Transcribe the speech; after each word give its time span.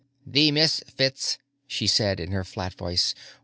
"The 0.25 0.49
Misfits," 0.49 1.37
she 1.67 1.85
said 1.85 2.19
in 2.19 2.31
her 2.31 2.43
flat 2.43 2.73
voice. 2.73 3.13